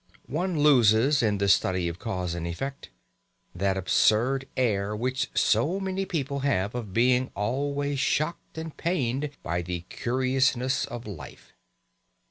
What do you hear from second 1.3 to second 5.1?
the study of cause and effect, that absurd air